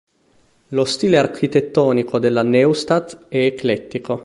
Lo 0.69 0.83
stile 0.83 1.19
architettonico 1.19 2.17
della 2.17 2.41
Neustadt 2.41 3.25
è 3.27 3.37
eclettico. 3.37 4.19